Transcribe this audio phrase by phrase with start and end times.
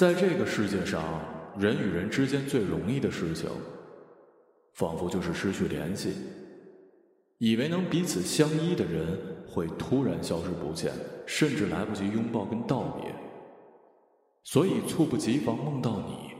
[0.00, 1.20] 在这个世界上，
[1.58, 3.50] 人与人之间最容易的事情，
[4.72, 6.14] 仿佛就是失去联系。
[7.36, 10.90] 以为能彼此相依的人，会突然消失不见，
[11.26, 13.14] 甚至来不及拥抱跟道别。
[14.42, 16.30] 所以猝不及防梦到你，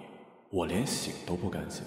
[0.49, 1.85] 我连醒都不敢醒。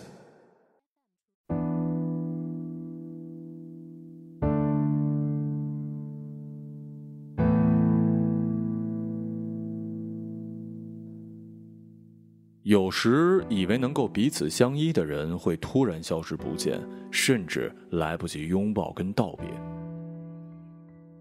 [12.74, 16.82] 有时以为能够彼此相依的人会突然消失不见，
[17.12, 19.48] 甚至来不及拥抱跟道别。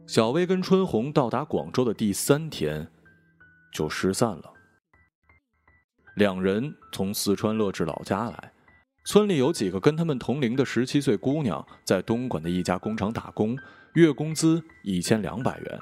[0.06, 2.88] 小薇跟春红到达广州的第三天，
[3.70, 4.50] 就失散了。
[6.16, 8.52] 两人从四川乐至老家来，
[9.04, 13.54] 村里有几个跟他们同龄的十七岁姑娘，在东莞的一家工厂打工，
[13.92, 15.78] 月工资一千两百元，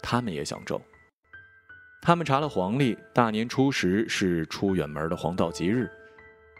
[0.00, 0.80] 他们也想挣。
[2.00, 5.90] 他们查了黄历，大年初十是出远门的黄道吉日。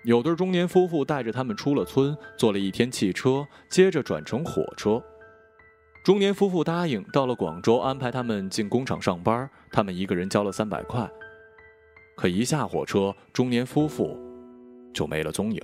[0.05, 5.03] 有对中年夫妇带着他们出了村，坐了一天汽车，接着转乘火车。
[6.05, 11.09] 中年夫妇答应到了广州安排他们进工厂上班，他们一个人交了三百块。
[12.17, 14.19] 可一下火车，中年夫妇
[14.93, 15.61] 就没了踪影。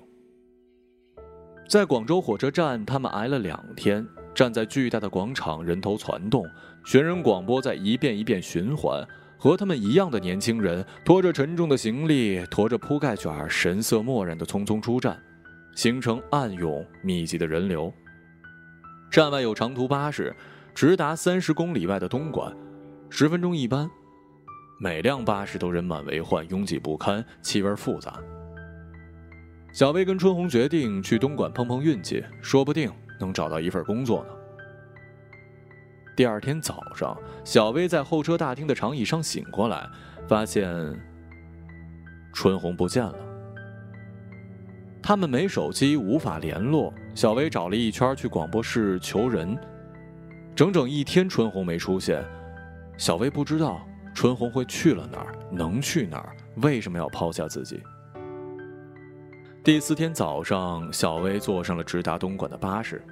[1.68, 6.44] 在广州火车站，他们挨了两天，站在巨大的广场，人头攒动，
[6.84, 9.06] 寻人广播在一遍一遍循环。
[9.44, 15.22] 和他们一样的年轻人拖着沉重的行李，驮着铺盖卷，神色漠然的匆匆出站，
[15.76, 17.92] 形成暗涌密集的人流。
[19.10, 20.34] 站外有长途巴士，
[20.74, 22.56] 直达三十公里外的东莞，
[23.10, 23.86] 十分钟一班。
[24.80, 28.18] 每辆巴士都人满为患，拥挤不堪，气味复杂。
[29.74, 34.43] 小薇跟春红决定去东莞碰碰运气，说不定能找到一份工作呢。
[36.16, 39.88] 第二天早上，小薇在候车大厅的长椅上醒过来，
[40.28, 40.70] 发现
[42.32, 43.14] 春红不见了。
[45.02, 46.92] 他们没手机，无法联络。
[47.14, 49.56] 小薇找了一圈去广播室求人，
[50.54, 52.24] 整整一天春红没出现。
[52.96, 57.82] 小薇不知道春红会去了哪儿，能去哪儿，为什么要抛下自己。
[59.64, 63.02] 第四天早上，小薇坐上了直达东莞的巴士。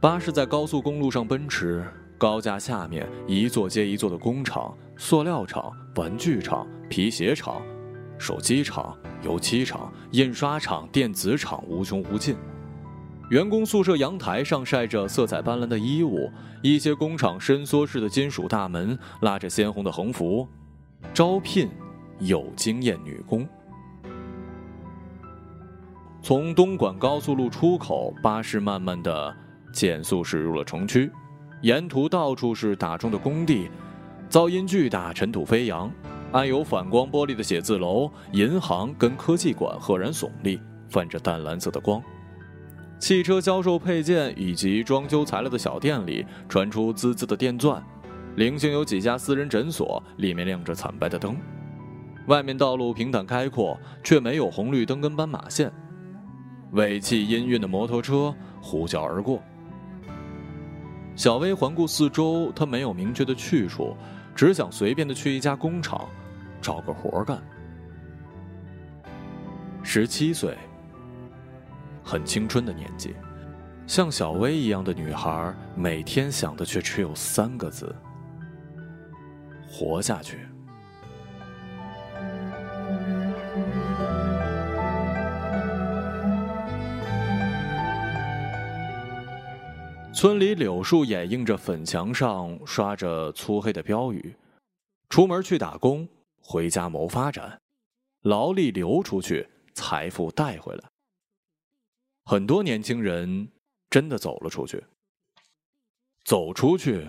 [0.00, 1.86] 巴士在高速公路上奔驰，
[2.22, 7.60] 高架下面一座接一座的工厂：塑料厂、玩具厂、皮鞋厂、
[8.16, 12.36] 手机厂、油漆厂、印刷厂、电子厂，无穷无尽。
[13.30, 16.30] 员工宿舍阳台上晒着色彩斑斓的衣物，
[16.62, 20.46] 一些工厂伸缩式的金属大门拉着鲜红的横幅，
[21.12, 21.68] 招聘
[22.20, 23.44] 有经验女工。
[26.22, 29.34] 从东莞高速路出口，巴士慢慢的。
[29.72, 31.10] 减速驶入了城区，
[31.62, 33.70] 沿途到处是打桩的工地，
[34.28, 35.90] 噪音巨大，尘土飞扬。
[36.32, 42.02] 安有反光玻璃的写字楼、银行跟科技馆赫然耸立，泛着淡蓝色的光。
[42.98, 47.80] 汽车销售配件以及装修材料的小店里传出滋滋的电钻。
[48.36, 51.36] 零星有几家私人诊所，里面亮着惨白的灯。
[52.26, 55.70] 外面道路平坦开阔，却没有红绿灯跟斑马线。
[56.72, 59.40] 尾气氤氲的摩托车呼啸而过。
[61.14, 63.96] 小薇环顾四周，她没有明确的去处，
[64.34, 66.08] 只想随便的去一家工厂，
[66.60, 67.40] 找个活干。
[69.82, 70.56] 十七岁，
[72.02, 73.14] 很青春的年纪，
[73.86, 77.94] 像小薇一样的女孩，每天想的却只有三个字：
[79.68, 80.48] 活下去。
[90.14, 94.34] 村里柳树掩映着粉墙上刷着粗黑的标语
[95.08, 96.06] ：“出门去打工，
[96.38, 97.58] 回家谋发展，
[98.20, 100.84] 劳力流出去，财富带回来。”
[102.24, 103.48] 很多年轻人
[103.88, 104.84] 真的走了出去。
[106.24, 107.08] 走出去，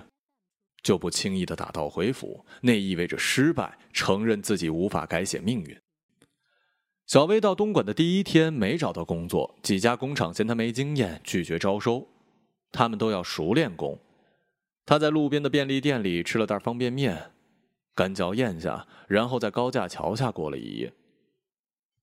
[0.81, 5.77] 就不轻易的打道回府，那意味着失败，承认自己无法改写命运。
[7.05, 12.07] 小薇到东莞的第一天没找到工作，几家工厂嫌她没经验，拒绝招收。
[12.73, 13.97] 他们都要熟练工。
[14.85, 17.31] 他在路边的便利店里吃了袋方便面，
[17.95, 20.91] 干嚼咽下，然后在高架桥下过了一夜。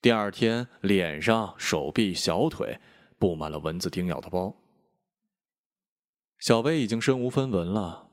[0.00, 2.78] 第二天，脸上、手臂、小腿
[3.18, 4.56] 布满了蚊子叮咬的包。
[6.38, 8.08] 小薇已经身无分文了，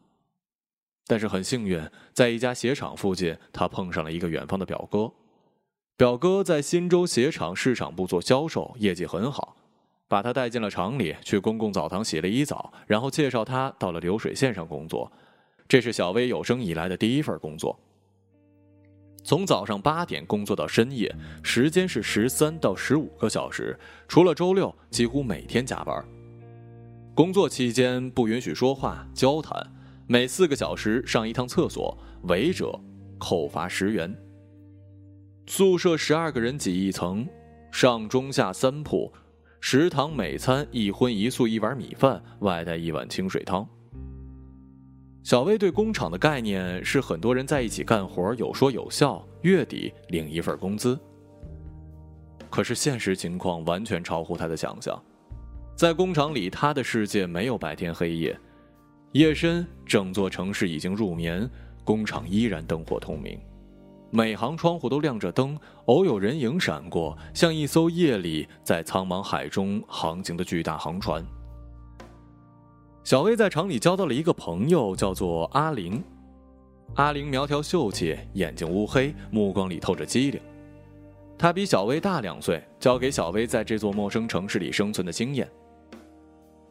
[1.06, 5.13] 但是很幸运，在一家鞋厂附近，他碰上了一个远方的表哥。
[5.95, 9.56] 表哥在新洲鞋厂市场部做销售，业绩很好。
[10.07, 15.12] 把他带进了厂里，去公共澡堂洗了一澡，然后介绍他到了流水线上工作。
[15.68, 17.77] 这是小薇有生以来的第一份工作。
[19.24, 21.13] 从早上八点工作到深夜，
[21.44, 23.77] 时间是十三到十五个小时，
[24.07, 26.06] 除了周六，几乎每天加班。
[27.13, 29.62] 工作期间不允许说话交谈，
[30.07, 31.98] 每四个小时上一趟厕所，
[32.30, 32.80] 违者
[33.18, 34.15] 扣罚十元。
[35.48, 37.27] 宿舍十二个人挤一层，
[37.69, 39.12] 上中下三铺，
[39.59, 43.68] 食堂每餐一荤一素一碗米饭，外带一碗清水汤。
[45.24, 50.98] 小薇对工厂的概念是很多人在一起干活，有说有笑，月底领一份工资。
[52.50, 54.98] 可是现实情况完全超乎他的想象，
[55.75, 58.39] 在工厂里，他的世界没有白天黑夜，
[59.12, 61.50] 夜深，整座城市已经入眠，
[61.83, 63.38] 工厂依然灯火通明。
[64.09, 71.24] 每行窗户都亮着灯，偶有人影闪过，像一艘夜里在苍茫海中航行的巨大航船。
[73.04, 76.01] 小薇在厂里交到了一个朋友，叫做阿玲。
[76.95, 80.42] 阿玲苗条秀气，眼睛乌黑，目光里透着机灵。
[81.38, 85.48] 她比小薇大两岁，教给小薇在这座陌生城市里生存的经验。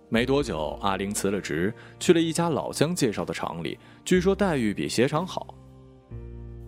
[0.09, 5.55] 没多久，阿玲辞了职，去了一家老乡介绍的厂里，据说待遇比鞋厂好。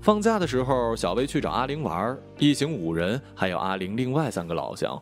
[0.08, 4.98] 放假的时候，小薇去找阿玲玩，一行五人，还有阿玲另外三个老乡。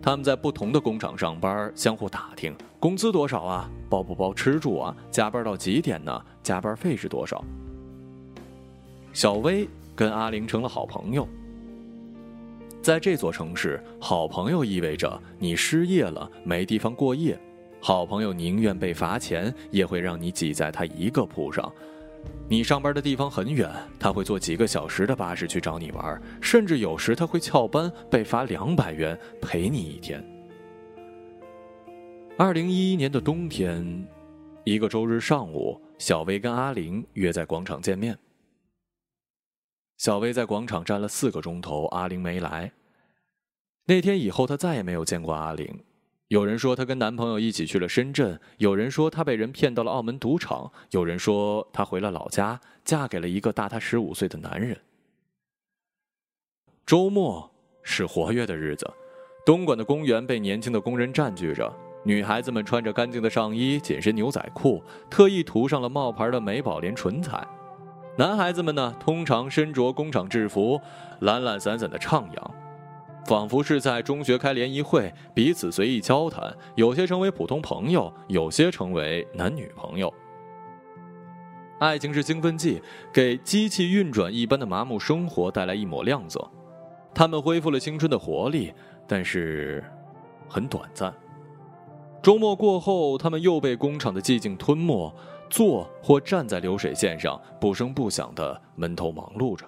[0.00, 6.24] 他们在不同的工厂上班，相互打听工资多少啊，包不包吃住啊，加班到几点呢？
[6.40, 7.44] 加班费是多少？
[9.12, 11.26] 小薇跟阿玲成了好朋友。
[12.80, 17.36] 在这座城市，好朋友意味着你失业了没地方过夜，
[17.80, 21.68] 好朋友宁愿被罚钱，也会让你挤在他一个铺上。
[22.48, 30.24] 你上班的地方很远，他会坐几个小时的巴士去找你玩，甚至有时他会翘班被罚两百元陪你一天。
[32.38, 34.06] 二零一一年的冬天，
[34.64, 38.18] 一个周日上午，小薇跟阿玲约在广场见面。
[39.98, 42.72] 小薇在广场站了四个钟头，阿玲没来。
[43.86, 45.80] 那天以后，她再也没有见过阿玲。
[46.28, 54.76] 有人说她跟男朋友一起去了深圳，有人说她被人骗到了澳门赌场，有人说她回了老家，嫁给了一个大她十五岁的男人。
[56.84, 57.50] 周末
[57.82, 58.90] 是活跃的日子，
[59.46, 67.40] 东莞的公园被年轻的工人占据着，女孩子们穿着干净的上衣、紧身牛仔裤，特意涂上了冒牌的美宝莲唇彩；
[68.18, 70.78] 男孩子们呢，通常身着工厂制服，
[71.20, 72.50] 懒懒散散的徜徉。
[73.28, 80.10] 仿佛是在中学开联谊会，彼此随意交谈，有些成为普通朋友，有些成为男女朋友。
[81.78, 82.80] 爱情是兴奋剂，
[83.12, 86.42] 给机器运转一般的麻木生活带来一抹亮色。
[87.14, 88.72] 他们恢复了青春的活力，
[89.06, 89.84] 但是
[90.48, 91.12] 很短暂。
[92.22, 95.14] 周末过后，他们又被工厂的寂静吞没，
[95.50, 99.66] 坐或站在流水线上，不声不响的闷头忙碌着。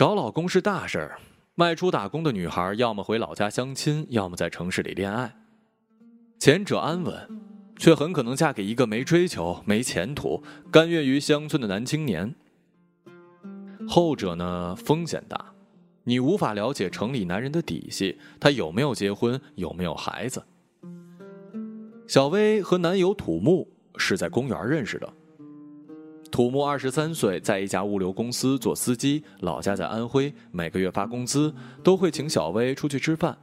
[0.00, 1.18] 找老公是大事儿，
[1.56, 5.36] 外出打工的女孩要么回老家相亲，要么在城市里恋爱。
[6.38, 7.14] 前者安稳，
[7.76, 12.34] 却很可能嫁给一个没追求、没前途、甘愿于乡村的男青年。
[13.86, 15.52] 后者呢，风险大，
[16.04, 20.42] 你无法了解城里男人的底细，他有没有结婚，有没有孩子。
[22.08, 25.12] 小薇和男友土木是在公园认识的。
[26.30, 31.52] 土木二十三岁，在一家物流公司做司机，老家在安徽，每个月发工资
[31.82, 33.36] 都会请小薇出去吃饭。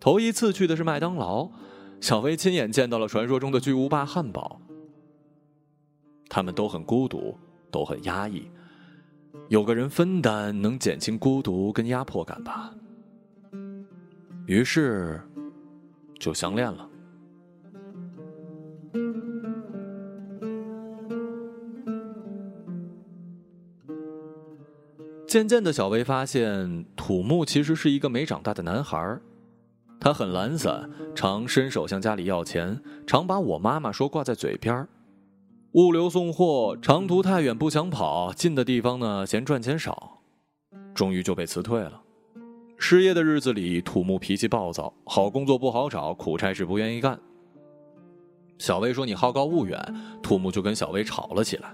[0.00, 1.48] 头一次去的是麦当劳，
[2.00, 4.60] 小薇亲眼见到了传说中的巨无霸汉堡。
[6.28, 7.36] 他们都很孤独，
[7.70, 8.50] 都很压抑，
[9.48, 12.72] 有个人分担，能减轻孤独跟压迫感吧。
[14.46, 15.20] 于是，
[16.18, 16.88] 就相恋了。
[25.30, 29.16] 渐渐的，小薇发现土木其实是一个没长大的男孩
[30.00, 34.88] 他很懒散，常伸手向家里要钱，常把我妈妈说挂在嘴边
[35.74, 40.18] 物流送货长途太远不想跑，近的地方呢嫌赚钱少，
[40.96, 42.02] 终于就被辞退了。
[42.76, 47.16] 失业的日子里，土木脾气暴躁，好工作不好找，苦差事不愿意干。
[48.58, 49.80] 小薇说：“你好高骛远。”
[50.20, 51.72] 土木就跟小薇吵了起来。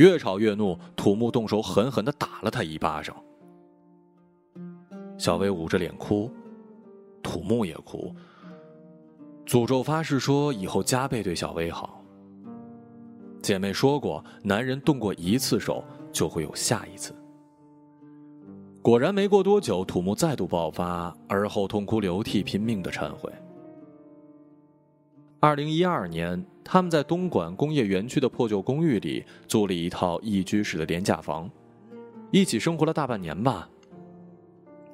[0.00, 3.14] 越吵越怒，土木动手狠狠的打了他一巴掌。
[5.18, 6.32] 小薇捂着脸哭，
[7.22, 8.10] 土木也哭，
[9.44, 12.02] 诅咒发誓说以后加倍对小薇好。
[13.42, 17.14] 姐妹说过，男人动过一次手就会有下一次。
[18.80, 23.30] 果然，没过多久，土木再度爆发，而后痛哭流涕，拼命的忏悔。
[25.42, 31.50] 二零一二年，他们在东莞工业园区的破旧公寓里租了一套一居室的廉价房，
[32.30, 33.66] 一起生活了大半年吧。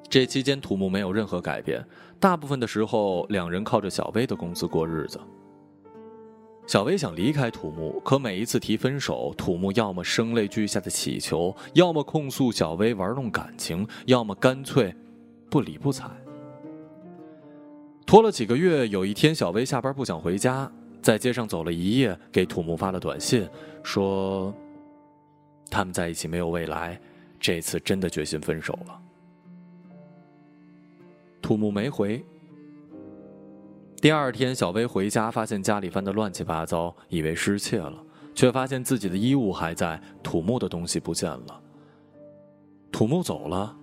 [0.07, 1.85] 这期间，土木没有任何改变，
[2.17, 5.19] 大部分的时候，两人靠着小薇的工资过日子。
[6.65, 14.95] 小薇想离开土木，可每一次提分手，土木要么声泪俱下的乞求，要么控诉小薇玩弄感情，要么干脆
[15.49, 16.09] 不理不睬。
[18.07, 20.71] 拖了几个月，有一天，小薇下班不想回家，
[21.01, 23.45] 在街上走了一夜，给土木发了短信，
[23.83, 24.53] 说
[25.69, 26.97] ：“他们在一起没有未来，
[27.37, 28.97] 这次真的决心分手了。”
[31.43, 32.23] 土木没回。
[33.99, 38.01] 第二天，小薇回家，发现家里翻得乱七八糟，以为失窃了，
[38.33, 41.61] 却发现自己的衣物还在，土木的东西不见了。
[42.89, 43.75] 土木走了，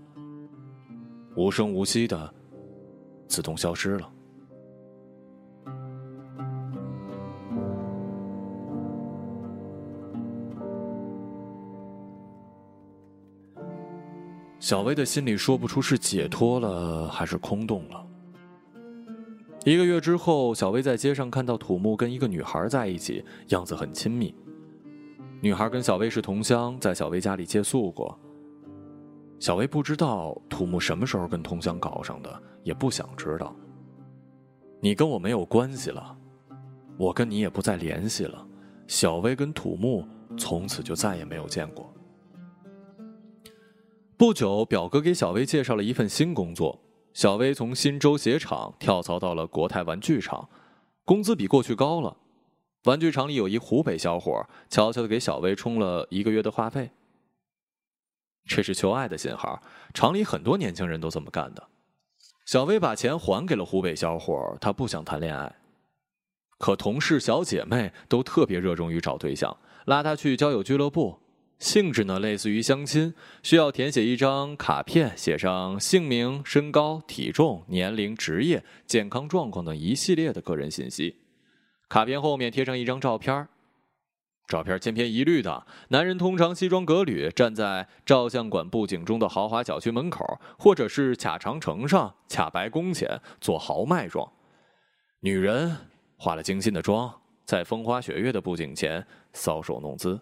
[1.36, 2.34] 无声无息的，
[3.28, 4.10] 自动消失了。
[14.64, 18.06] 小薇的心里说不出是解脱了还是空洞了。
[19.66, 24.34] 一个月之后，小薇在街上看到土木跟一个女孩在一起，样子很亲密。
[25.42, 28.18] 女孩跟小薇是同乡，在小薇家里借宿过。
[29.38, 33.54] 小薇不知道土木什么时候跟同乡搞上的，也不想知道。
[34.80, 36.16] 你跟我没有关系了，
[36.96, 38.42] 我跟你也不再联系了。
[38.86, 41.93] 小薇跟土木从此就再也没有见过。
[44.16, 46.80] 不久，表哥给小薇介绍了一份新工作。
[47.12, 50.48] 小薇从新洲鞋厂跳槽到了国泰玩具厂，
[51.04, 52.16] 工资比过去高了。
[52.84, 56.90] 玩具厂里有一湖北小伙，悄悄的给小薇充了一个月的话费。
[58.46, 59.60] 这是求爱的信号，
[59.94, 61.68] 厂里很多年轻人都这么干的。
[62.46, 65.56] 小薇把钱还给了湖北小伙，她不想谈恋爱，
[66.58, 69.56] 可同事小姐妹都特别热衷于找对象，
[69.86, 71.18] 拉她去交友俱乐部。
[71.58, 81.16] 性质呢，类似于相亲，需要填写一张卡片，写上姓名、身高、体重、年龄、职业、健康状况等一系列的个人信息。
[81.88, 83.48] 卡片后面贴上一张照片，
[84.46, 94.30] 照片千篇一律的男人，通常西装革履，站在照相馆布景中的豪华小区门口，或者是卡长城上、卡白宫前做豪迈状；
[95.20, 95.74] 女人
[96.18, 100.20] 化了精心的妆，在风花雪月的布景前搔首弄姿。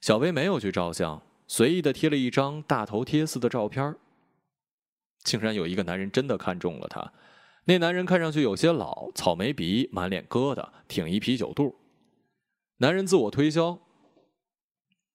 [0.00, 3.94] 小薇没有去照相，随意的贴了一张大头贴似的照片
[5.22, 7.12] 竟然有一个男人真的看中了她。
[7.66, 11.76] 那男人看上去有些老，草莓鼻，满脸疙瘩，挺一啤酒肚。
[12.78, 13.78] 男人自我推销：“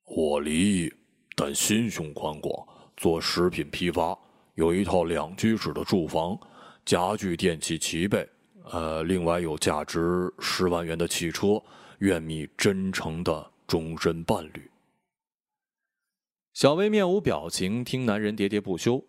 [0.05, 0.93] 我离异，
[1.35, 4.15] 但心胸宽广，做食品批发，
[4.53, 6.39] 有一套两居室的住房，
[6.85, 8.29] 家具电器齐备。
[8.65, 11.59] 呃，另外有价值十万元的汽车，
[11.99, 14.69] 愿觅真诚的终身伴侣。”
[16.55, 19.03] 小薇面无表情，听男人喋喋不休。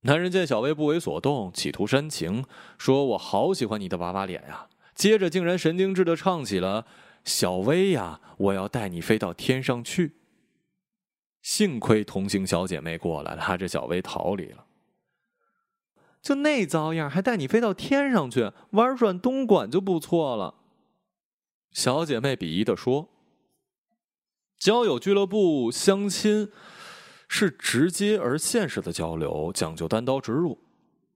[0.00, 2.44] 男人见小薇不为所动，企图煽情，
[2.76, 4.66] 说：“我好喜欢你的娃娃脸呀！”
[4.96, 6.84] 接着竟然神经质的唱起了
[7.22, 10.16] ：“小薇呀，我要带你飞到天上去。”
[11.40, 14.66] 幸亏同行小姐妹过来，拉着小薇逃离了。
[16.20, 20.56] 就那糟样，还带你飞到天上去玩转东莞就不错了。
[21.70, 23.08] 小姐妹鄙夷的说。
[24.62, 26.48] 交友俱乐部相亲
[27.26, 30.56] 是直接而现实的交流，讲究单刀直入。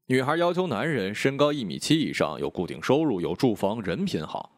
[0.07, 4.51] 女孩要求男人身高一米七以上，有固定收入，有住房，人品好。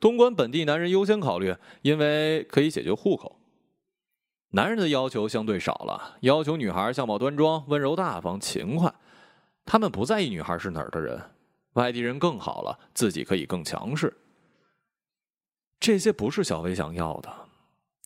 [0.00, 3.38] 东莞本地男人优先考虑，因为可以解决户口。
[4.50, 8.92] 男人的要求相对少了，要求女孩相貌端庄、温柔大方、勤快。
[9.64, 11.22] 他们不在意女孩是哪儿的人，
[11.74, 14.12] 外地人更好了，自己可以更强势。
[15.78, 17.43] 这些不是小薇想要的。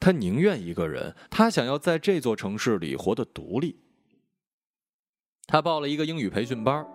[0.01, 3.77] 他宁愿一个人，他想要在这座城市里活得独立。
[5.47, 6.87] 他报了一个英语培训班，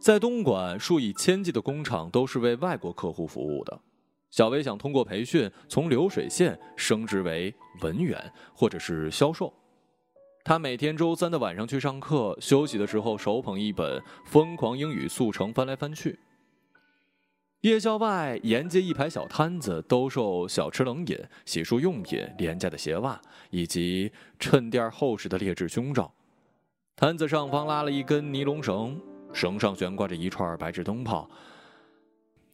[0.00, 3.80] 在东莞数以千计的工厂都是为外国客户服务的。
[4.30, 9.52] 小薇想通过培训从流水线升职为文员或者是销售。
[10.44, 16.18] 他每天周三的晚上去上课，休息的时候手捧一本《疯狂英语速成》翻来翻去。
[17.64, 23.18] 夜校外沿街一排小摊子，兜售小吃冷饮、洗漱用品、廉价的鞋袜，
[23.48, 26.12] 以及衬垫厚实的劣质胸罩。
[26.94, 29.00] 摊子上方拉了一根尼龙绳，
[29.32, 31.26] 绳上悬挂着一串白炽灯泡，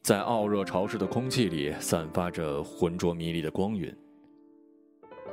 [0.01, 3.93] 在傲热潮湿的空气里散发着浑浊迷离的光晕。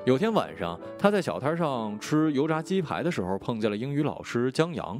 [0.07, 4.99] 有天晚上，他在小摊上吃油炸鸡排的时候，碰见了英语老师江阳。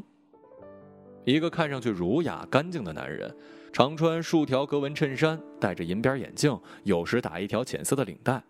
[1.26, 3.36] 一个看上去儒雅干净的男人，
[3.78, 8.42] 常穿竖条格纹衬衫，戴着银边眼镜，有时打一条浅色的领带。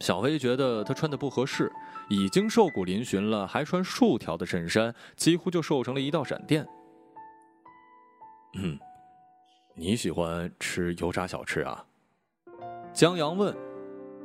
[0.00, 1.70] 小薇觉得他穿的不合适，
[2.08, 6.66] 已经瘦骨嶙峋了，还穿竖条的衬衫，几乎就瘦成了一道闪电。
[8.56, 8.78] 嗯，
[9.74, 11.84] 你喜欢吃油炸小吃啊？
[12.94, 13.54] 江阳问。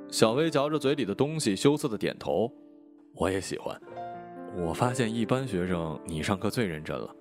[0.09, 2.49] 小薇嚼着嘴里的东西，羞涩的点头。
[3.15, 3.77] 我也喜欢。
[4.55, 7.13] 我发现一般学生，你上课最认真了。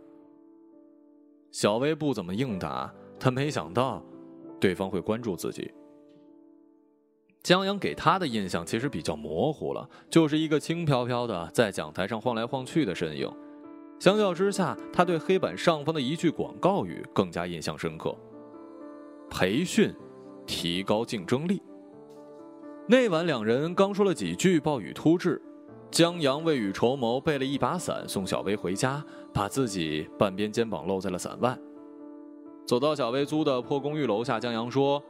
[1.51, 4.03] 小薇不怎么应答，她没想到
[4.61, 5.73] 对方会关注自己。
[7.43, 13.31] 江阳给他的印象其实比较模糊了，就是一个轻飘飘的在讲台上晃来晃去的身影。
[13.99, 18.15] 相较之下，他对黑板上方的一句广告语更加印象深刻：
[19.31, 19.95] 培训，
[20.47, 21.63] 提高竞争力。
[22.87, 25.41] 那晚两人刚说了几句，暴雨突至。
[25.91, 29.05] 江阳未雨绸缪，备了一把伞送小薇回家，
[29.35, 31.59] 把自己半边肩膀露在了伞外。
[32.65, 35.03] 走到小薇租的破公寓楼下，江阳说：“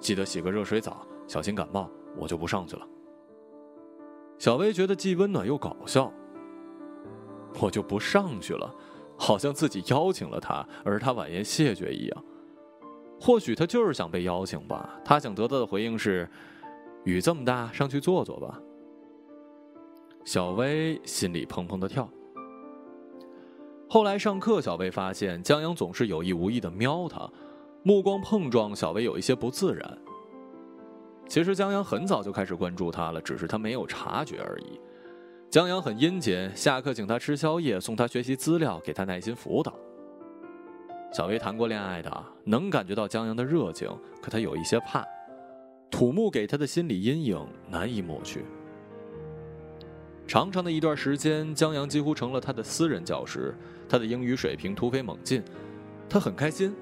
[0.00, 1.88] 记得洗个热水澡，小心感冒。
[2.18, 2.86] 我就不上去了。”
[4.36, 6.12] 小薇觉得既温暖又搞笑。
[7.60, 8.74] 我就不上去了，
[9.16, 12.24] 好像自己邀请了他，而他婉言谢绝一样。
[13.20, 15.00] 或许他就是想被邀请吧。
[15.04, 16.28] 他想得到的回应是
[17.04, 18.60] ：“雨这么大，上去坐坐吧。”
[20.26, 22.08] 小薇心里砰砰的跳。
[23.88, 27.30] 后来上课，小薇发现江阳总是有意无意的瞄她，
[27.84, 29.98] 目光碰撞，小薇有一些不自然。
[31.28, 34.80] 其实江阳很早就开始关注她了，只是她没有察觉而已。
[35.48, 39.72] 江阳很殷勤，下课请她吃宵夜，送她学习资料，给她耐心辅导。
[41.12, 43.88] 小薇谈过恋爱的，能感觉到江阳的热情，
[44.20, 45.06] 可她有一些怕，
[45.88, 48.44] 土木给她的心理阴影难以抹去。
[50.26, 53.54] 长长的一段时间，江阳几乎成了他的私人教师。
[53.88, 55.40] 他的英语水平突飞猛进，
[56.08, 56.74] 他很开心，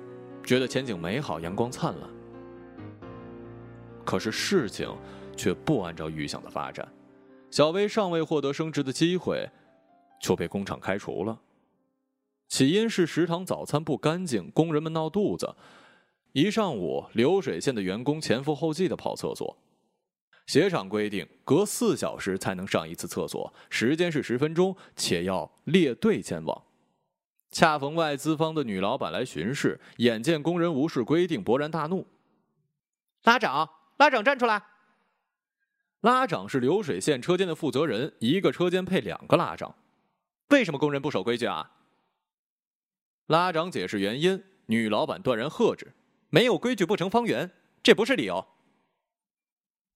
[0.42, 2.08] 觉得前景美好，阳光灿烂。
[4.02, 4.88] 可是事情
[5.36, 6.88] 却不按照预想的发展，
[7.50, 9.50] 小薇尚未获得升职的机会，
[10.18, 11.38] 就被工厂开除了。
[12.48, 15.54] 起因是食堂早餐不干净，工人们闹肚子，
[16.32, 19.58] 一上午流水线的员工前赴后继的跑厕所。
[20.46, 26.62] 鞋厂规定，隔四小时才能上一次厕所，时间是十分钟，且要列队前往。
[27.50, 32.06] 恰逢外资方的女老板来巡视，眼见工人无视规定，勃然大怒
[33.24, 34.62] ：“拉长，拉长站出来！”
[36.02, 39.74] 拉长是流水线车间的负责人，一个车间配两个拉长。
[40.50, 41.70] 为什么工人不守规矩啊？
[43.28, 45.94] 拉长解释原因，女老板断然喝止
[46.28, 47.50] ：“没有规矩不成方圆，
[47.82, 48.46] 这不是理由。”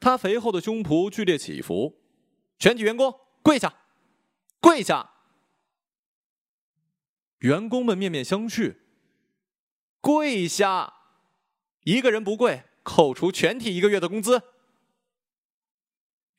[0.01, 2.01] 他肥厚的胸脯剧烈起伏，
[2.59, 3.75] 全体员工跪下，
[4.61, 5.11] 跪下！
[7.39, 8.77] 员工们面面相觑，
[10.01, 10.95] 跪下！
[11.85, 14.43] 一个人不跪，扣除全体一个月的工资。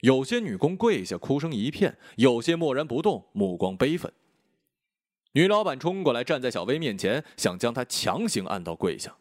[0.01, 4.11] 有些女工跪下，哭声一片；有些默然不动，目光悲愤。
[5.33, 9.17] 女老板冲过来，站在小薇面前，想将她强行按到跪下。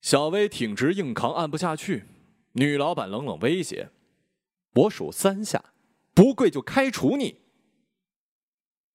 [0.00, 2.04] 小薇挺直硬扛，按不下去。
[2.52, 3.90] 女老板冷冷威胁
[4.74, 5.72] ：“我数三下，
[6.14, 7.40] 不跪就开除你。”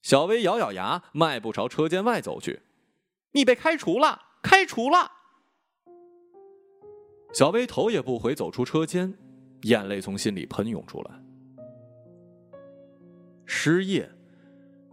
[0.04, 2.62] 小薇咬咬牙，迈步朝车间外走去
[3.32, 5.12] ：“你被开除了，开除了！”
[7.34, 9.18] 小薇头也不回走出车间，
[9.64, 11.12] 眼泪从心里喷涌出来。
[13.46, 14.10] 失业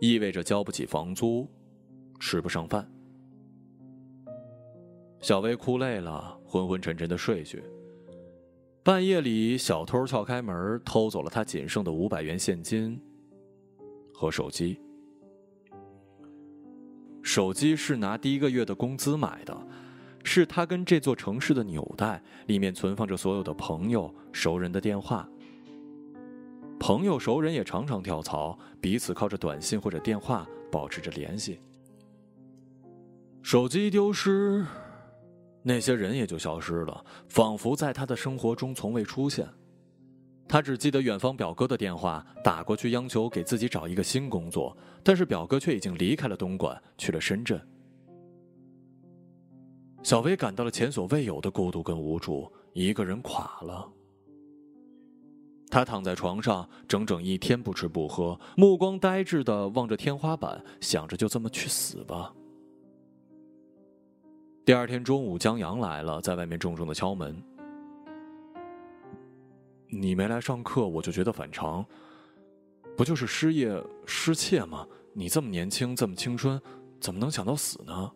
[0.01, 1.49] 意味着交不起房租，
[2.19, 2.91] 吃不上饭。
[5.21, 7.63] 小薇哭累了，昏昏沉沉的睡去。
[8.85, 13.01] 半夜里，小偷撬开门，偷走了他仅剩的五百元现金
[14.13, 14.81] 和手机。
[17.23, 19.57] 手机是拿第一个月的工资买的，
[20.25, 25.29] 是他跟这座城市的纽带，里面存放着所有的朋友、熟人的电话。
[26.81, 31.61] 朋友、熟人也常常跳槽，彼此靠着短信或者电话保持着联系。
[33.45, 34.67] 手机丢失。
[35.63, 39.49] 那些人也就消失了，仿佛在他的生活中从未出现。
[40.49, 47.61] 他只记得远方表哥的电话打过去，央求给自己找一个新工作，但是表哥却已经离开了东莞，去了深圳。
[50.03, 53.89] 小薇感到了前所未有的孤独跟无助，一个人垮了。
[55.71, 62.35] 他躺在床上，整整一天不吃不喝，目光呆滞的望着天花板，想着就这么去死吧。
[64.65, 67.43] 第二天中午，江阳来了，在外面重重的敲门。
[69.89, 71.85] 你没来上课，我就觉得反常。
[72.97, 74.87] 不就是失业失窃吗？
[75.13, 76.61] 你这么年轻，这么青春，
[77.01, 78.13] 怎么能想到死呢？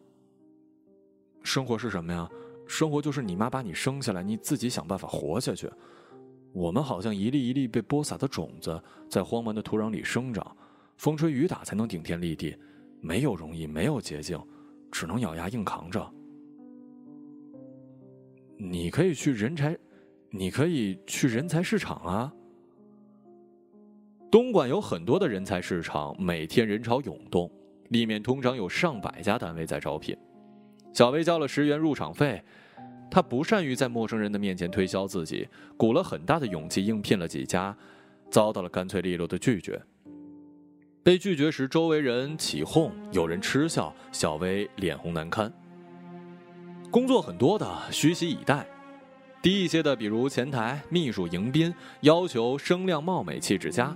[1.43, 2.29] 生活是什么呀？
[2.69, 5.69] 生活就是你妈把你生下来，你自己想办法活下去。
[6.53, 8.81] 我们好像一粒一粒被播撒的种子，
[9.11, 10.57] 在荒蛮的土壤里生长，
[10.97, 12.57] 风吹雨打才能顶天立地，
[13.01, 14.41] 没有容易，没有捷径，
[14.93, 16.13] 只能咬牙硬扛着。
[18.57, 19.77] 你可以去人才，
[20.31, 22.33] 你可以去人才市场啊。
[24.31, 27.51] 东莞有很多的人才市场，每天人潮涌动，
[27.91, 30.17] 里面通常有上百家单位在招聘。
[30.93, 32.43] 小薇交了十元入场费。
[33.09, 37.75] 她不善于在陌生人的面前推销自己，鼓了很大的勇气应聘了几家，
[38.31, 39.81] 遭到了干脆利落的拒绝。
[41.05, 45.51] 被拒绝时，周围人起哄，有人嗤笑，小薇脸红难堪。
[46.97, 48.65] 工作很多的，虚席以待；
[49.43, 53.95] 低一些的，比如前台、秘书、迎宾，要求声量貌美、气质佳；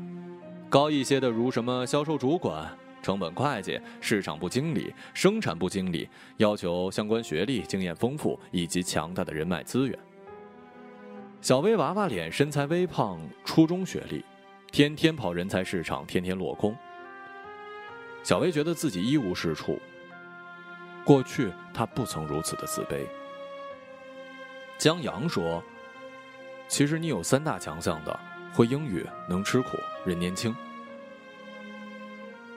[0.69, 2.71] 高一些的，如什么销售主管。
[3.01, 9.99] 成本会计、市场部经理、生产部经理要求相关学历、经验丰富以及强大的人脉资源。
[11.41, 14.23] 小薇娃娃脸，身材微胖，初中学历，
[14.71, 16.77] 天天跑人才市场，天天落空。
[18.23, 19.81] 小薇觉得自己一无是处。
[21.05, 23.07] 过去他不曾如此的自卑。
[24.79, 25.63] 江阳说
[26.69, 28.21] ：“其实你有三大强项的，
[28.55, 30.55] 会英语，能吃苦，人年轻。”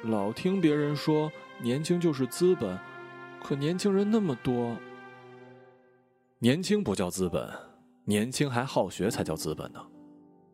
[0.04, 2.78] 老听别人说年轻就是资本，
[3.42, 4.76] 可年轻人那么多。
[6.40, 7.50] 年轻不叫资本，
[8.06, 9.82] 年轻还好学才叫资本呢。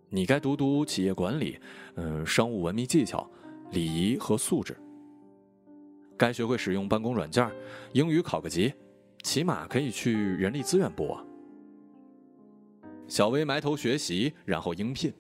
[0.10, 1.60] 你该读读企业管理，
[1.96, 3.30] 嗯，商务文明技巧、
[3.72, 4.78] 礼仪和素质。
[6.20, 7.50] 该学会使用办公软件，
[7.94, 8.74] 英语考个级，
[9.24, 11.26] 起码可以去人力资源部啊。
[13.08, 15.14] 小薇埋头学习，然后应聘。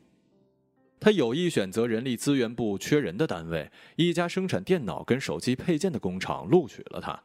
[0.99, 7.17] 他有意选择人力资源部缺人的单位，一家生产电脑跟手机配件的工厂录取了他。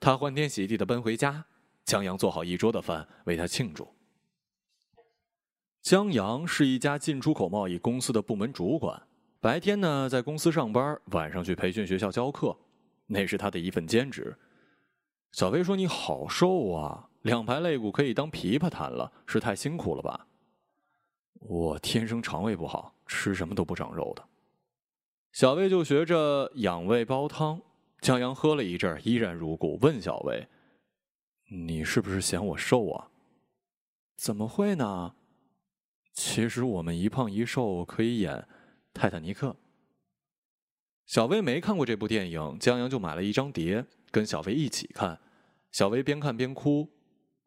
[0.00, 1.46] 他欢天喜地的奔回家，
[1.84, 3.86] 江阳做好一桌的饭为他庆祝。
[5.80, 9.00] 江阳是一家进出口贸易公司的部门主管，
[9.40, 12.56] 白天呢在公司上班，晚上去培训学校教课，
[13.06, 14.36] 那是他的一份兼职。
[15.32, 20.28] 小薇说：“你好瘦啊，两排肋骨可以当琵琶弹了，是太辛苦了吧？”
[21.40, 24.24] 我天生肠胃不好，吃什么都不长肉的。
[25.32, 27.60] 小薇就学着养胃煲汤。
[28.00, 30.46] 江阳喝了一阵，依然如故，问小薇
[31.50, 33.10] ：“你是不是嫌我瘦啊
[34.16, 35.14] ？”“怎么会呢？
[36.12, 38.36] 其实我们一胖一瘦可以演
[38.92, 39.48] 《泰坦尼克》。”
[41.06, 45.20] 小薇没看过这部电影，江阳就买了一张碟，跟小薇一起看。
[45.70, 46.88] 小薇边看边哭，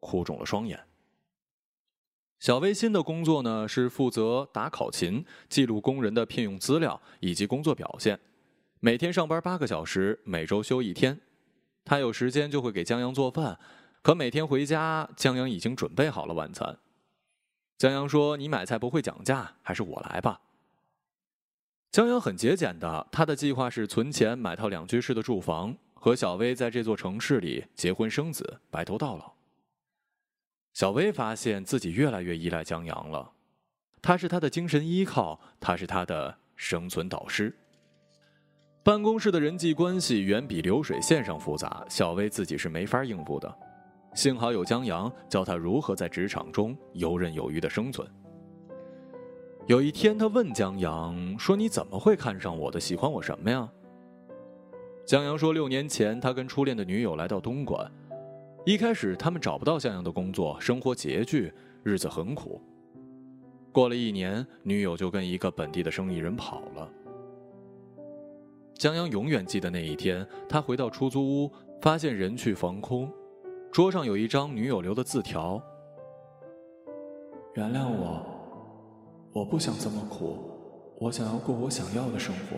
[0.00, 0.78] 哭肿了双眼。
[2.38, 8.20] 小薇新的工作呢，是负责打考勤、记录工人的聘用资料以及工作表现。
[8.78, 11.20] 每天上班八个小时，每周休一天。
[11.84, 13.58] 她有时间就会给江阳做饭，
[14.02, 16.78] 可每天回家，江阳已经准备好了晚餐。
[17.76, 20.40] 江阳说：“你买菜不会讲价，还是我来吧。”
[21.90, 29.32] 江阳很节俭的，他的计划是存钱买套两居室的住房，和小薇在这座城市里结婚生子，白头到老。
[30.74, 33.32] 小薇发现自己越来越依赖江阳了，
[34.02, 37.56] 他是他的精神依靠，他是他的生存导师。
[38.84, 43.58] 办公室的人际关系远比流水线上复杂，小薇自己是没法应付的。
[44.14, 48.06] 幸好有江阳教他如何在职场中游刃有余的生存。
[49.68, 52.80] 有一天，他问江阳说：“你怎么会看上我的？
[52.80, 53.70] 喜欢我什么呀？”
[55.04, 57.86] 江阳说：“六年前，他跟初恋的女友来到东莞。”
[58.64, 61.52] 一开始，他们找不到像样的工作，生活拮据，
[61.82, 62.58] 日子很苦。
[63.70, 66.90] 过了一年，女友就跟一个本地的生意人跑了。
[68.72, 71.52] 江阳永远记得那一天，他回到出租屋，
[71.82, 73.12] 发现人去房空，
[73.70, 75.62] 桌上有一张女友留的字条
[77.52, 78.24] ：“原谅我，
[79.38, 80.36] 我不想这么苦，
[80.98, 82.56] 我想要过我想要的生活。”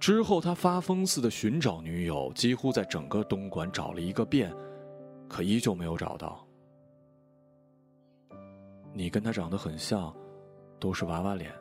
[0.00, 4.52] 之后，他发疯似的寻找女友，几乎在整个东莞找了一个遍，
[5.28, 6.44] 可依旧没有找到。
[8.92, 10.12] 你跟他长得很像，
[10.80, 11.52] 都是娃娃脸。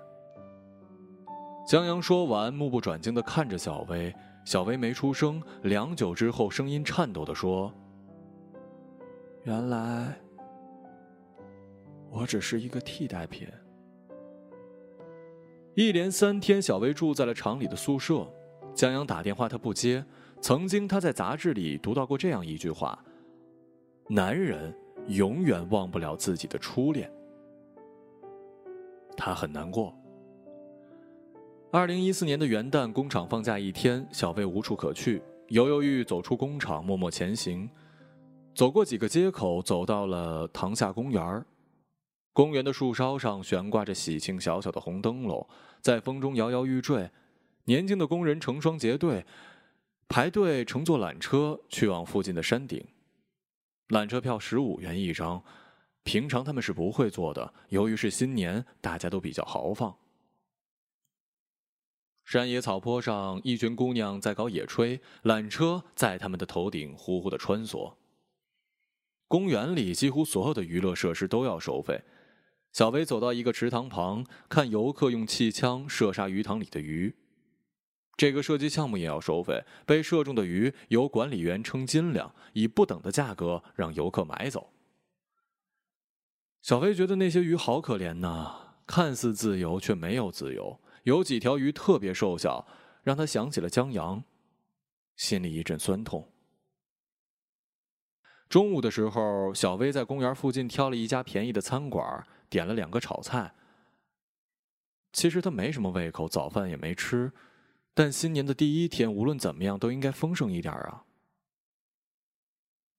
[1.67, 4.11] 江阳说完，目不转睛的看着小薇，
[4.45, 5.39] 小薇没出声。
[5.61, 7.71] 良久之后，声音颤抖的说
[9.45, 10.17] ：“原来，
[12.09, 13.47] 我只是一个替代品。”
[15.75, 18.27] 一连三天，小薇住在了厂里的宿舍。
[18.73, 20.03] 江阳打电话，他不接。
[20.41, 22.97] 曾经他在杂志里读到过这样一句话
[24.09, 24.73] ：“男人
[25.07, 27.11] 永远忘不了自己的初恋。”
[29.15, 29.93] 他很难过。
[31.71, 37.69] 二零一四年的元旦，工厂放假一天，小薇无处可去，犹犹豫豫走出工厂，默默前行。
[38.55, 41.45] 走过几个街口，走到了塘下公园
[42.33, 45.47] 公园的树梢上悬挂着喜庆小小的红灯笼，
[45.81, 47.09] 在风中摇摇欲坠。
[47.65, 49.25] 年轻的工人成双结对，
[50.07, 52.83] 排队乘坐缆车去往附近的山顶。
[53.89, 55.43] 缆车票十五元一张，
[56.03, 57.53] 平常他们是不会坐的。
[57.69, 59.95] 由于是新年，大家都比较豪放。
[62.25, 67.95] 山野草坡上，一群姑娘在搞野炊，缆车在他们的头顶呼呼的穿梭。
[69.27, 72.01] 公园里几乎所有的娱乐设施都要收费。
[72.71, 77.15] 小薇走到一个池塘旁，看游客用气枪射杀鱼塘里的鱼。
[78.15, 84.71] 这个射击项目也要收费，被射中的鱼由管理员称斤两，以不等的价格让游客买走。
[86.61, 90.79] 小薇觉得那些鱼好可怜呐，看似自由却没有自由。
[91.03, 92.67] 有几条鱼特别瘦小，
[93.03, 94.21] 让他想起了江阳，
[95.15, 96.29] 心里一阵酸痛。
[98.49, 103.53] 中午的时候，小薇在公园附近挑了一家便宜的餐馆，点了两个炒菜。
[105.11, 107.31] 其实他没什么胃口，早饭也没吃，
[107.93, 111.05] 但新年的第一天，无论怎么样都应该丰盛一点啊。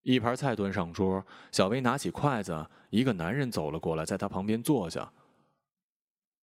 [0.03, 5.13] 一盘菜端上桌，小薇拿起筷子，一个男人走了过来，在他旁边坐下。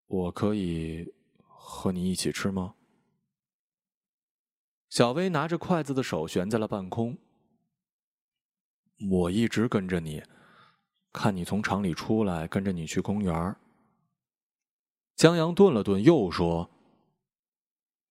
[0.08, 1.13] 我可以。
[1.70, 2.76] 和你一起吃吗？
[4.89, 7.17] 小薇拿着筷子的手悬在了半空。
[9.12, 10.24] 我一直跟着你，
[11.18, 13.56] 看你从厂里出来，跟着你去公园。
[15.16, 16.70] 江阳顿了顿，又说：“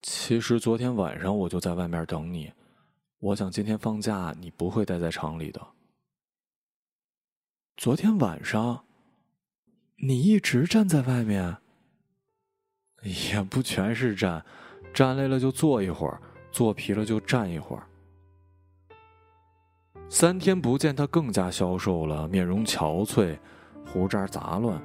[0.03, 2.53] 其实昨天晚上我就在外面等你，
[3.21, 5.65] 我想今天放假你不会待在厂里的。
[7.77, 8.85] 昨天晚上，
[9.99, 11.59] 你一直站在外面。”
[13.05, 14.45] 也不全是站，
[14.93, 17.87] 站累了就坐一会儿，坐疲了就站一会儿。
[20.09, 23.37] 三天不见，他更加消瘦了，面容憔悴，
[23.85, 24.81] 胡渣杂乱。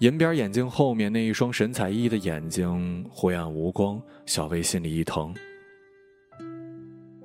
[0.00, 5.32] 银边眼镜后面那一双神采奕奕的眼睛灰暗无光，小薇心里一疼。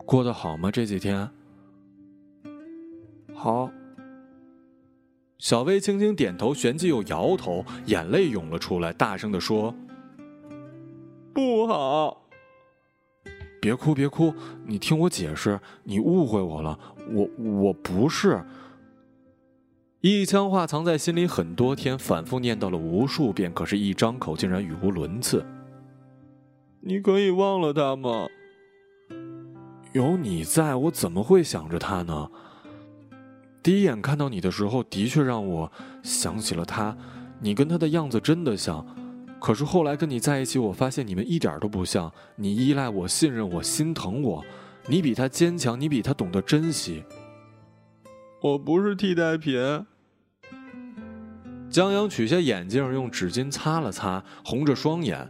[0.06, 0.70] 过得好吗？
[0.72, 1.30] 这几天？
[3.34, 3.70] 好。
[5.40, 9.74] 小薇轻轻点头，旋即又摇头，眼泪涌了出来，大声的说
[11.34, 12.29] ：“不好！
[13.62, 14.34] 别哭，别哭，
[14.66, 16.80] 你听我解释，你误会我了，
[17.12, 18.44] 我我不是。”
[20.02, 25.46] 一腔话藏在心里很多天，反复念叨了无数遍，可是，一张口竟然语无伦次。
[26.80, 28.28] 你可以忘了他吗？
[29.92, 32.32] 有你在，我怎么会想着他呢？
[33.62, 35.70] 第一眼看到你的时候，的确让我
[36.02, 36.96] 想起了他，
[37.42, 38.86] 你跟他的样子真的像。
[39.40, 42.12] 可是后来跟你在一起，我发现你们一点都不像。
[42.36, 44.44] 你依赖我，信任我，心疼我，
[44.88, 47.04] 你比他坚强，你比他懂得珍惜。
[48.42, 49.58] 我不是替代品。
[51.70, 55.30] 江阳取下眼镜，用纸巾擦了擦，红着双眼。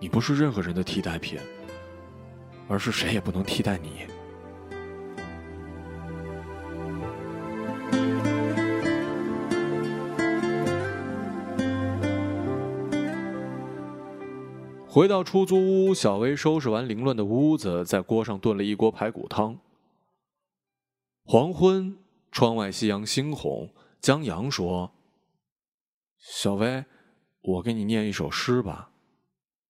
[0.00, 1.38] 你不是任何人的替代品，
[2.68, 4.06] 而是谁也不能替代你。
[14.92, 19.58] 回到出租屋，小薇收拾完凌乱的屋子，在锅上炖了一锅排骨汤。
[21.24, 21.96] 黄昏，
[22.30, 23.72] 窗外夕阳猩红。
[24.02, 24.92] 江阳说
[26.20, 26.84] ：“小薇，
[27.40, 28.92] 我给你念一首诗吧。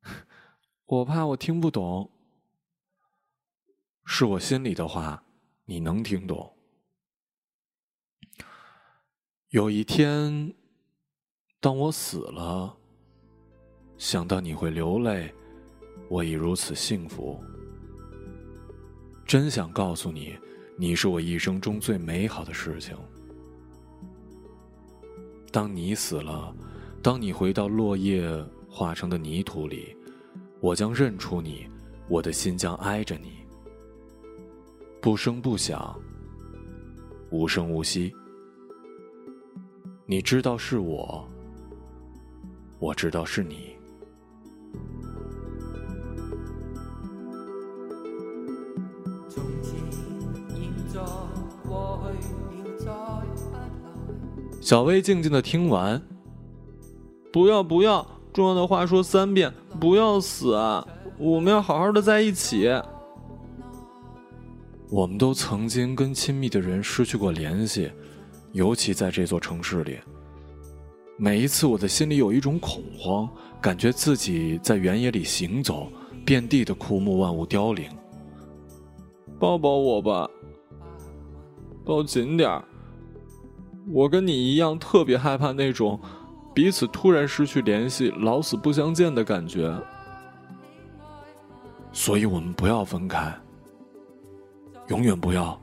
[0.87, 2.11] 我怕我听不懂，
[4.04, 5.22] 是我心里的话，
[5.66, 6.56] 你能听懂。
[9.50, 10.52] 有一天，
[11.61, 12.78] 当我死了。”
[14.02, 15.32] 想到你会流泪，
[16.08, 17.40] 我已如此幸福。
[19.24, 20.36] 真想告诉你，
[20.76, 22.96] 你是我一生中最美好的事情。
[25.52, 26.52] 当你死了，
[27.00, 28.28] 当你回到落叶
[28.68, 29.96] 化成的泥土里，
[30.58, 31.68] 我将认出你，
[32.08, 33.34] 我的心将挨着你，
[35.00, 35.96] 不声不响，
[37.30, 38.12] 无声无息。
[40.06, 41.24] 你知道是我，
[42.80, 43.76] 我知道是你。
[54.72, 56.00] 小薇静静的听完，
[57.30, 60.82] 不要不要，重要的话说三遍，不要死啊！
[61.18, 62.70] 我们要好好的在一起。
[64.88, 67.92] 我们都曾经跟亲密的人失去过联系，
[68.52, 69.98] 尤其在这座城市里。
[71.18, 73.28] 每一次我的心里有一种恐慌，
[73.61, 75.87] 感觉自己在原野里行走，
[76.24, 77.90] 遍地的枯木万物凋零。
[79.38, 80.30] 抱抱我吧，
[81.85, 82.64] 抱紧点儿。
[83.88, 86.01] 我跟你一样，特别害怕那种
[86.55, 89.75] 彼此突然失去联系、老死不相见的感觉。
[91.92, 93.35] 所以我们不要分开，
[94.88, 95.61] 永远不要，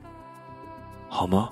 [1.08, 1.50] 好吗？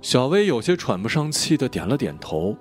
[0.00, 2.54] 小薇有些喘不上气的点了点头。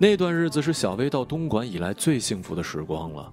[0.00, 3.32] 那段日子是小薇到东莞以来最幸福的时光了。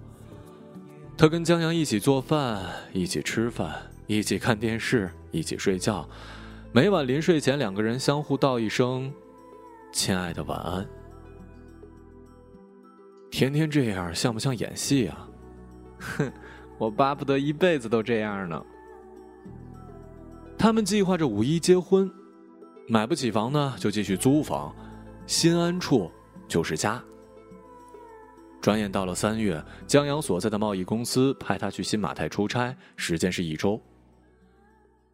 [1.15, 3.75] 她跟江阳一起做饭，一起吃饭，
[4.07, 6.09] 一起看电视，一起睡觉。
[6.71, 9.13] 每晚临睡前，两个人相互道一声
[9.93, 10.85] “亲爱的，晚安”。
[13.29, 15.29] 天天这样，像不像演戏啊？
[15.99, 16.33] 哼，
[16.79, 18.65] 我巴不得一辈子都这样呢。
[20.57, 22.11] 他们计划着五一结婚，
[22.87, 24.75] 买不起房呢，就继续租房，
[25.27, 26.09] 心安处。
[26.47, 27.03] 就是家。
[28.61, 33.79] 转眼到了三月，江阳所在的贸易公司派他去新马泰出差，时间是一周。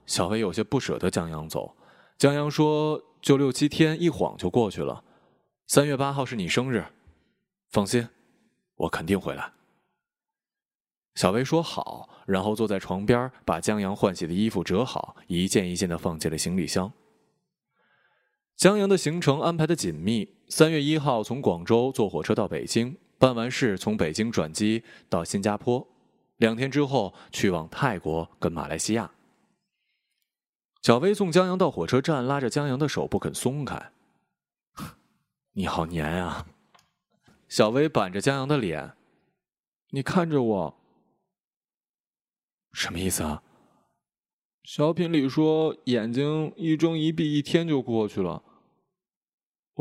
[0.05, 1.75] 小薇有些不舍得江阳走，
[2.17, 5.03] 江阳说：“就六七天，一晃就过去了。
[5.67, 6.85] 三月八号是你生日，
[7.71, 8.07] 放心，
[8.75, 9.51] 我肯定回来。”
[11.15, 16.93] 小薇说好，然后坐在床边，把江阳换洗的衣服折好，一件一件的放进了行李箱。
[18.55, 20.35] 江阳的行程安排的紧密。
[20.51, 25.87] 三月一号从广州坐火车到北京，办完事从北京转机到新加坡，
[26.35, 29.09] 两天之后去往泰国跟马来西亚。
[30.81, 33.93] 小薇送江阳到火车站，拉着江阳的手不肯松开。
[35.55, 36.45] 你好黏啊！
[37.47, 38.91] 小薇板着江阳的脸，
[39.91, 40.77] 你看着我，
[42.73, 43.41] 什么意思啊？
[44.63, 48.43] 小品里说眼睛一睁一闭，一天就过去了。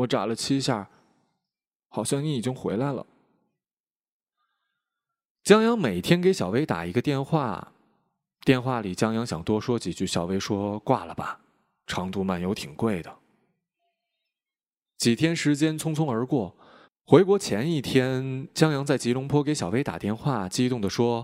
[0.01, 0.89] 我眨了七下，
[1.89, 3.05] 好像你已经回来了。
[5.43, 7.73] 江阳每天给小薇打一个电话，
[8.41, 11.39] 电话里江阳想多说几句，小薇说挂了吧，
[11.85, 13.15] 长途漫游挺贵的。
[14.97, 16.55] 几天时间匆匆而过，
[17.05, 21.21] 回国前一天，江阳在吉隆坡给小薇打电话，激动的说：“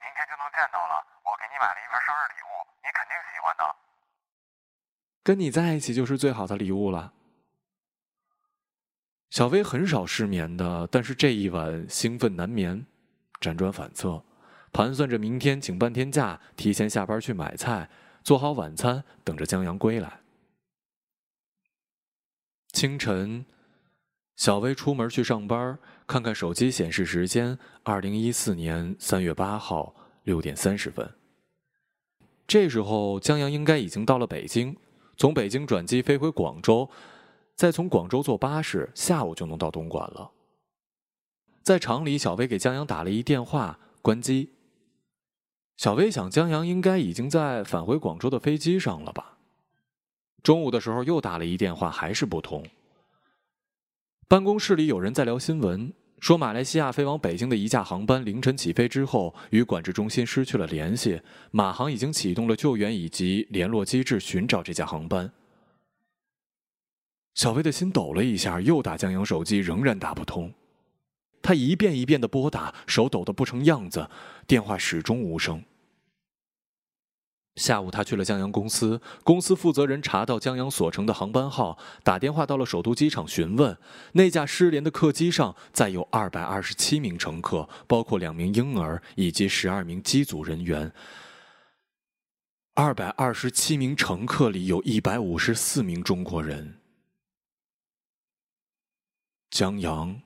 [0.00, 3.76] 明天就能见到了，我给你买了一份生日礼物，你肯定喜欢的。
[5.22, 7.12] 跟你在一起就是最好的礼物了。”
[9.30, 12.86] 小薇很少失眠的，但是这一晚兴奋难眠，
[13.40, 14.22] 辗转反侧，
[14.72, 17.90] 盘算着明天请半天假，提前下班去买菜，
[18.24, 20.20] 做好晚餐，等着江阳归来。
[22.72, 23.44] 清晨，
[24.36, 31.08] 小薇出门去上班，看看手机显示时间，二零一四年三月八号六点三十分。
[32.46, 34.74] 这时候，江阳应该已经到了北京，
[35.18, 36.88] 从北京转机飞回广州。
[37.58, 40.30] 再从广州坐巴士，下午就能到东莞了。
[41.64, 44.50] 在厂里，小薇给江阳打了一电话，关机。
[45.76, 49.38] 小薇想，江阳应该已经在返回广州的飞机上了吧？
[50.44, 52.64] 中午的时候又打了一电话，还是不通。
[54.28, 65.32] 办公室里有人在聊新闻，说马来西亚飞往北京的一架航班凌晨起飞之后，与管制中心失去了联系，马航已经启动了救援以及联络机制，寻找这架航班。
[67.34, 70.52] 小薇的心抖了一下，又打江阳手机，仍然打不通。
[71.40, 74.10] 他一遍一遍的拨打，手抖得不成样子，
[74.46, 75.62] 电话始终无声。
[77.54, 83.76] 下午，他去了江阳公司，公司负责人查到江阳所乘的航班号，打电话到了首都机场询问，
[84.12, 90.92] 那架失联的客机上载有二百二十七名乘客，包括两名婴儿以及十二名机组人员。
[92.74, 96.77] 二百二十七名乘客里有一百五十四名中国人。
[99.50, 100.20] 江阳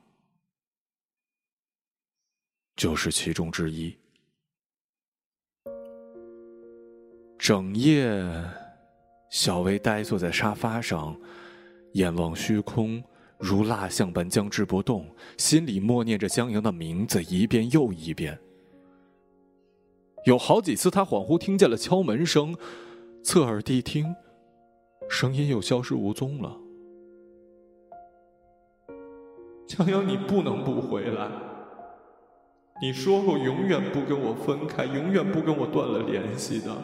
[2.77, 3.97] 就是其中之一。
[7.39, 8.23] 整夜，
[9.31, 11.19] 小薇呆坐在沙发上，
[11.93, 13.03] 眼望虚空，
[13.39, 18.39] 如蜡像般僵直不动，心里默念着江阳的名字一遍又一遍。
[20.25, 22.57] 有好几次，他恍惚听见了敲门声，
[23.25, 24.15] 侧耳谛听，
[25.09, 26.62] 声音又消失无踪了。
[29.67, 31.29] 江阳，你不能不回来。
[32.81, 36.77] 你说过永远不跟我分开，永远不跟我断了联系的。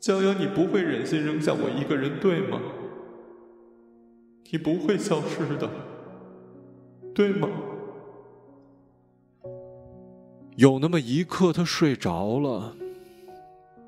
[0.00, 2.60] 江阳，你不会忍心扔下我一个人，对吗？
[4.50, 5.70] 你不会消失的。
[7.14, 7.48] 对吗？
[10.56, 12.74] 有那么一刻，他睡着了。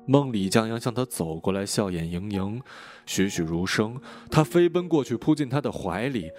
[0.07, 2.61] 梦里，江阳向他走过来，笑眼盈盈，
[3.05, 3.99] 栩栩如生。
[4.31, 6.31] 他飞奔过去，扑进他的怀里。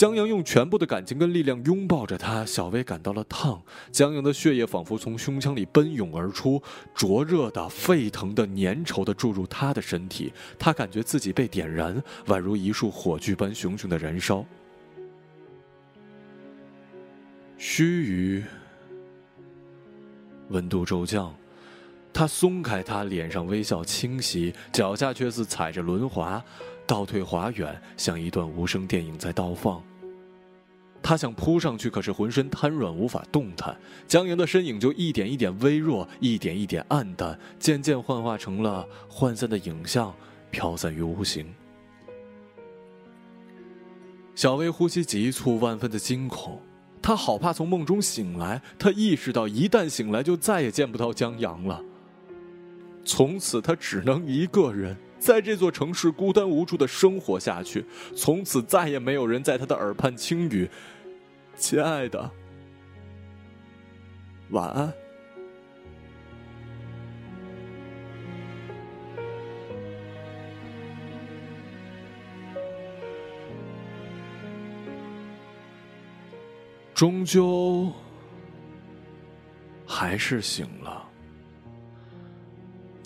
[0.00, 2.42] 江阳用全部的感情跟力量拥抱着他。
[2.46, 6.62] 小薇感到了烫，江阳的血液仿佛从胸腔里奔涌而出，
[6.94, 10.32] 灼热的、沸腾的、粘稠的注入他的身体。
[10.58, 14.42] 他感觉自己被点燃，宛如一束火炬般熊熊的燃烧。
[17.58, 18.44] 须臾，
[20.48, 21.30] 温度骤降。
[22.10, 26.42] 他松开他，脸上微笑清晰，脚下却似踩着轮滑，
[26.86, 29.78] 倒退滑远，像一段无声电影在倒放。
[31.02, 33.76] 他想扑上去，可是浑身瘫软，无法动弹。
[34.06, 40.14] 江阳的身影就一点一点微弱，一点一点暗淡，渐渐幻化成了涣散的影像，
[40.50, 41.46] 飘散于无形。
[44.34, 46.60] 小薇呼吸急促，万分的惊恐，
[47.02, 48.62] 她好怕从梦中醒来。
[48.78, 51.82] 她意识到，一旦醒来，就再也见不到江阳了。
[53.04, 57.84] 从此，他只能一个人在这座城市孤单无助的生活下去。
[58.16, 60.68] 从此，再也没有人在他的耳畔轻语
[61.54, 62.30] ：“亲爱的，
[64.50, 64.92] 晚安。”
[76.94, 77.90] 终究，
[79.86, 81.09] 还是醒了。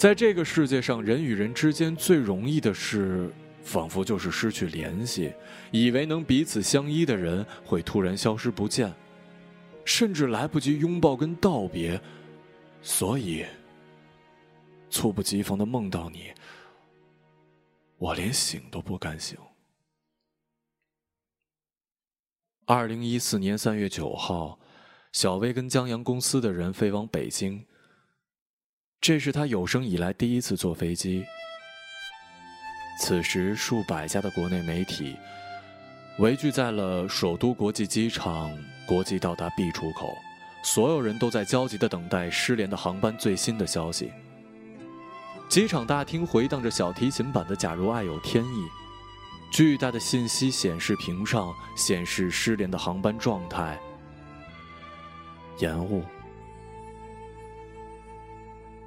[0.05, 3.33] 在这个世界上，人与人之间最容易的事，
[3.63, 5.33] 仿佛就是失去联系。
[5.71, 8.95] 以为能彼此相依的人，会突然消失不见，
[9.83, 11.99] 甚至来不及拥抱跟道别。
[12.83, 13.47] 所以，
[14.91, 16.31] 猝不及防的梦到你，
[17.97, 19.39] 我连醒都不敢醒。
[22.67, 24.59] 二零一四年三月九号，
[25.13, 27.65] 小薇跟江阳公司的人飞往北京。
[29.05, 31.27] 这是他有生以来第一次坐飞机。
[32.99, 35.15] 此时，数百家的国内媒体
[36.19, 38.51] 围聚在了首都国际机场
[38.87, 40.09] 国际到达 B 出口，
[40.63, 44.11] 所有人都在焦急的等待失联的航班最新的消息。
[45.51, 48.49] 机场大厅回荡着小提琴版的《假如爱有天意》，
[49.53, 53.79] 巨大的信息显示屏上显示失联的航班状态：
[55.59, 56.03] 延误。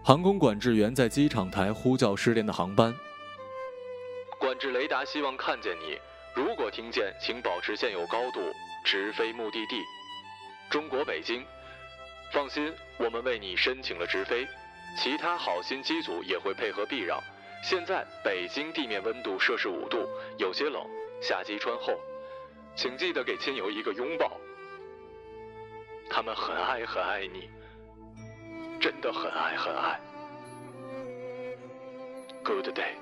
[0.08, 2.96] 航空管制员在机场台呼叫失联的航班。
[4.40, 6.00] 管制雷达希望看见你，
[6.34, 8.40] 如果听见，请保持现有高度，
[8.86, 9.84] 直飞目的地。
[10.70, 11.44] 中国北京，
[12.32, 14.48] 放心，我们为你申请了直飞，
[14.98, 17.22] 其他好心机组也会配合避让。
[17.62, 20.82] 现在北京地面温度摄氏五度，有些冷，
[21.20, 21.92] 下机穿厚，
[22.78, 24.32] 请记得给亲友一个拥抱，
[26.10, 27.50] 他们很爱很爱你。
[28.80, 30.00] 真的很爱很爱。
[32.44, 32.94] Good day。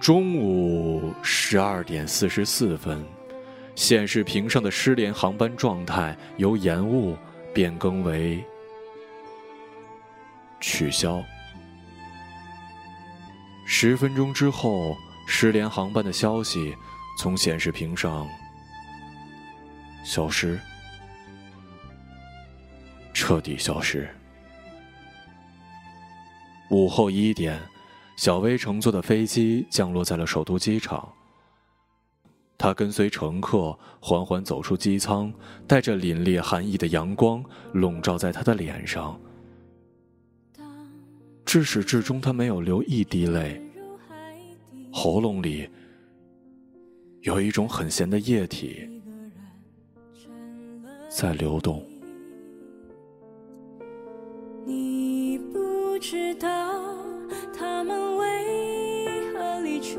[0.00, 3.04] 中午十二点四十四分，
[3.76, 7.16] 显示屏上的失联航班状态由延误
[7.54, 8.44] 变更为
[10.60, 11.22] 取消。
[13.74, 14.94] 十分钟之后，
[15.26, 16.76] 失联航班的消息
[17.18, 18.28] 从显示屏上
[20.04, 20.60] 消失，
[23.14, 24.06] 彻底消失。
[26.68, 27.58] 午后一点，
[28.14, 31.10] 小薇乘坐的飞机降落在了首都机场。
[32.58, 35.32] 她跟随乘客缓缓走出机舱，
[35.66, 37.42] 带着凛冽寒意的阳光
[37.72, 39.18] 笼罩在她的脸上，
[41.52, 43.60] 至始至终，她没有流一滴泪。
[44.90, 45.68] 喉咙里
[47.20, 48.88] 有一种很咸的液体
[51.10, 51.86] 在流动。
[54.64, 56.82] 你不知道
[57.52, 59.98] 他们为何离去，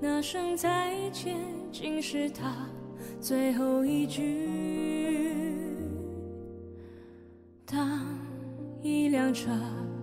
[0.00, 1.36] 那声再见
[1.70, 2.68] 竟是他
[3.20, 4.48] 最后一句。
[7.64, 8.04] 当
[8.82, 9.48] 一辆车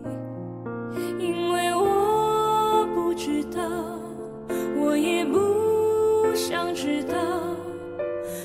[1.18, 3.62] 因为我不知道，
[4.78, 7.16] 我也不想知道，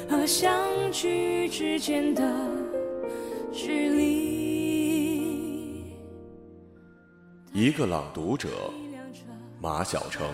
[0.08, 0.52] 和相
[0.92, 2.22] 聚之间的
[3.52, 4.34] 距离。
[7.52, 8.48] 一个朗读者，
[9.60, 10.24] 马晓成。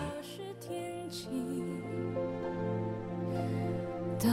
[4.19, 4.31] 当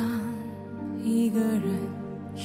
[1.03, 1.78] 一个人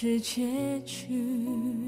[0.00, 1.87] 是结局。